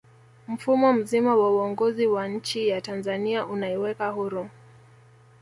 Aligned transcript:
mfumo 0.47 0.93
mzima 0.93 1.35
wa 1.35 1.51
uongozi 1.51 2.07
wa 2.07 2.27
nchiya 2.27 2.81
tanzania 2.81 3.45
unaiweka 3.45 4.09
huru 4.09 4.49